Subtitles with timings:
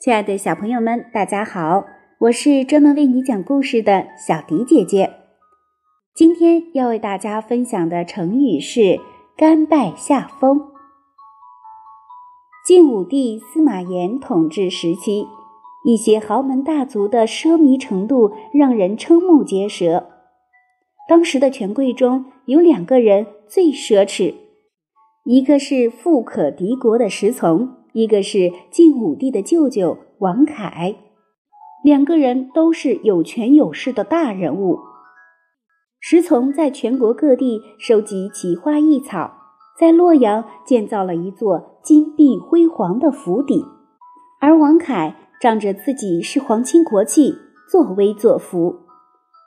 [0.00, 1.84] 亲爱的小朋友们，大家好！
[2.20, 5.10] 我是专门为你讲故事的小迪姐姐。
[6.14, 9.00] 今天要为大家分享的成语是
[9.36, 10.68] “甘拜下风”。
[12.64, 15.26] 晋武帝司马炎统治时期，
[15.84, 20.06] 一些豪门大族的奢靡程度让人瞠目结舌。
[21.08, 24.36] 当时的权贵中有两个人最奢侈，
[25.24, 27.77] 一个是富可敌国的石从。
[27.98, 30.94] 一个是晋武帝的舅舅王恺，
[31.82, 34.78] 两个人都是有权有势的大人物。
[35.98, 39.32] 石从在全国各地收集奇花异草，
[39.76, 43.64] 在洛阳建造了一座金碧辉煌的府邸，
[44.40, 47.34] 而王恺仗着自己是皇亲国戚，
[47.68, 48.76] 作威作福。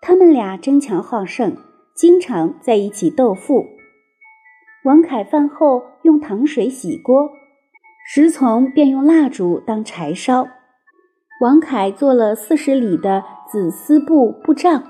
[0.00, 1.56] 他们俩争强好胜，
[1.94, 3.66] 经常在一起斗富。
[4.84, 7.30] 王恺饭后用糖水洗锅。
[8.14, 10.46] 石从便用蜡烛当柴烧，
[11.40, 14.82] 王凯做了四十里的紫丝布布帐，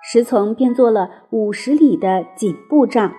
[0.00, 3.12] 石从便做了五十里的锦布帐。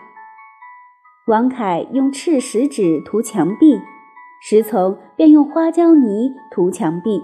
[1.28, 3.82] 王凯用赤石纸涂墙壁，
[4.42, 7.22] 石从便用花椒泥涂墙壁，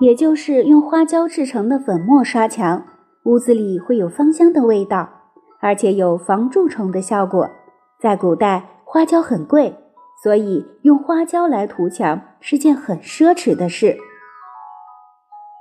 [0.00, 2.82] 也就是用花椒制成的粉末刷墙，
[3.26, 5.10] 屋子里会有芳香的味道，
[5.60, 7.50] 而且有防蛀虫的效果。
[8.00, 9.76] 在古代，花椒很贵。
[10.24, 13.98] 所以，用花椒来涂墙是件很奢侈的事。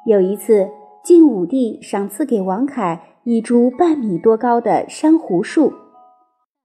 [0.06, 0.70] 有一次，
[1.04, 5.74] 晋武帝赏赐给王恺一株半米多高的珊瑚树，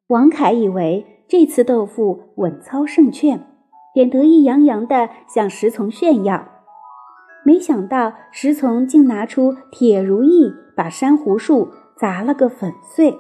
[0.07, 3.45] 王恺以为这次斗富稳操胜券，
[3.93, 6.47] 便得意洋洋地向石从炫耀。
[7.45, 13.19] 没想到，石从竟拿出铁如意，把珊瑚树砸了个粉碎。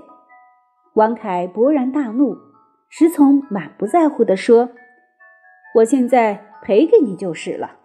[0.95, 2.48] 王恺勃然大怒。
[2.89, 4.71] 石从满不在乎地说
[5.77, 7.77] ：“我现在赔给你就是了。”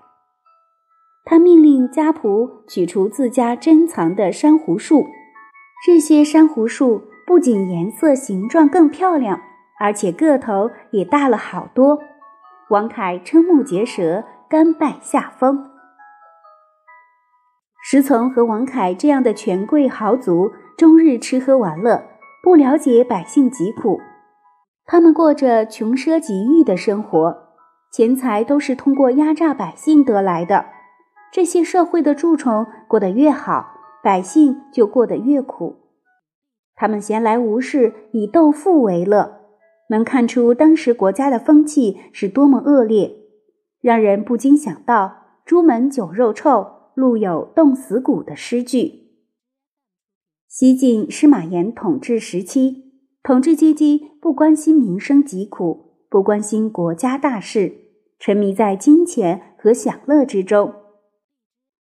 [1.25, 5.05] 他命令家仆取出自家珍藏的珊瑚树。
[5.85, 9.41] 这些珊瑚树不仅颜色、形状更漂亮，
[9.79, 11.99] 而且个头也大了好多。
[12.69, 15.69] 王凯瞠目结舌，甘拜下风。
[17.83, 22.05] 石从和王凯这样的权贵豪族，终日吃喝玩乐，
[22.41, 23.99] 不了解百姓疾苦。
[24.93, 27.47] 他们过着穷奢极欲的生活，
[27.91, 30.67] 钱财都是通过压榨百姓得来的。
[31.31, 33.65] 这些社会的蛀虫过得越好，
[34.03, 35.77] 百姓就过得越苦。
[36.75, 39.39] 他们闲来无事，以斗富为乐，
[39.89, 43.15] 能看出当时国家的风气是多么恶劣，
[43.81, 49.07] 让人不禁想到“朱门酒肉臭，路有冻死骨”的诗句。
[50.47, 52.92] 西晋司马炎统治时期。
[53.23, 57.73] 统治阶级不关心民生疾苦，不关心国家大事，
[58.19, 60.73] 沉迷在金钱和享乐之中。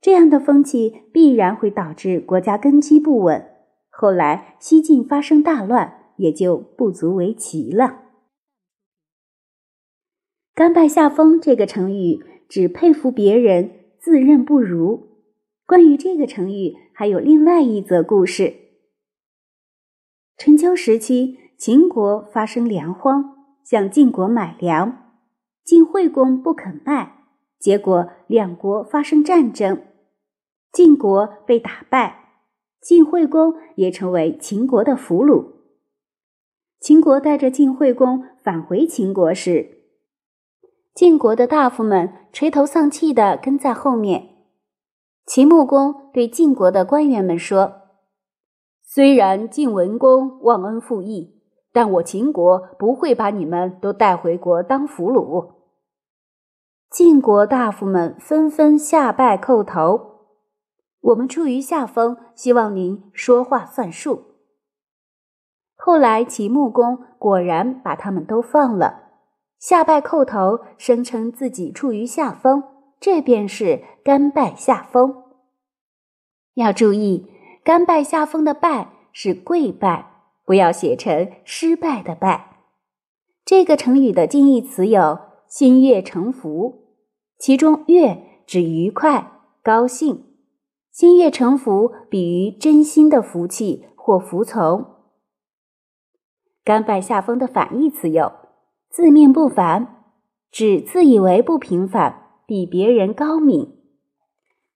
[0.00, 3.44] 这样的风气必然会导致国家根基不稳。
[3.91, 8.02] 后来西晋发生大乱，也就不足为奇了。
[10.54, 15.08] 甘拜下风这个成语指佩服别人，自认不如。
[15.66, 18.54] 关于这个成语，还有另外一则故事。
[20.44, 25.12] 春秋时期，秦国发生粮荒，向晋国买粮，
[25.64, 27.26] 晋惠公不肯卖，
[27.60, 29.81] 结果两国发生战争，
[30.72, 32.41] 晋国被打败，
[32.81, 35.47] 晋惠公也成为秦国的俘虏。
[36.81, 39.84] 秦国带着晋惠公返回秦国时，
[40.92, 44.31] 晋国的大夫们垂头丧气地跟在后面。
[45.25, 47.81] 秦穆公对晋国的官员们说。
[48.94, 51.41] 虽然晋文公忘恩负义，
[51.72, 55.54] 但我秦国不会把你们都带回国当俘虏。
[56.91, 60.26] 晋国大夫们纷纷下拜叩头。
[61.00, 64.25] 我们处于下风，希望您说话算数。
[65.75, 69.05] 后来秦穆公果然把他们都放了，
[69.58, 72.62] 下拜叩头，声称自己处于下风，
[73.00, 75.25] 这便是甘拜下风。
[76.56, 77.32] 要注意。
[77.64, 80.11] 甘拜下风的拜是跪拜，
[80.44, 82.56] 不要写成失败的败。
[83.44, 86.87] 这个成语的近义词有心悦诚服，
[87.38, 90.25] 其中悦指愉快、高兴，
[90.91, 94.87] 心悦诚服比喻真心的服气或服从。
[96.65, 98.32] 甘拜下风的反义词有
[98.88, 100.05] 自命不凡，
[100.50, 103.81] 指自以为不平凡，比别人高明。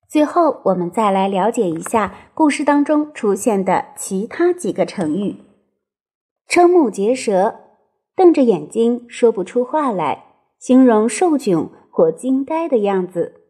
[0.09, 5.37] 最后，我们再来了解一下故事当中出现的其他几个成语：
[6.49, 7.57] 瞠目结舌，
[8.15, 13.43] 瞪着眼睛说不出话来，形容受窘或惊呆的样子。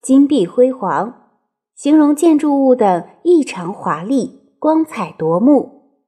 [0.00, 1.32] 金碧辉煌，
[1.74, 5.98] 形容建筑物的异常华丽、光彩夺目。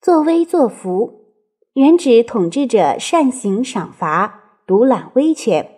[0.00, 1.34] 作威作福，
[1.74, 5.75] 原指统治者善行赏罚、独揽威权，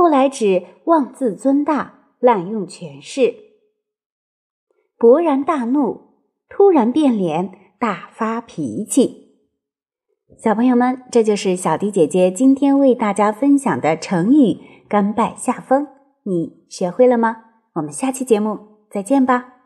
[0.00, 3.34] 后来指妄自尊大、滥用权势。
[4.98, 6.00] 勃然大怒，
[6.48, 9.36] 突然变脸，大发脾气。
[10.38, 15.86] 小朋友们，这就是小迪姐姐今天为大家分享的成语“甘拜下风”。
[16.24, 17.36] 你学会了吗？
[17.74, 18.58] 我们下期节目
[18.90, 19.59] 再见吧。